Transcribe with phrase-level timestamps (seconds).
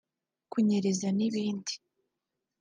[0.51, 1.73] kunyereza n’ibindi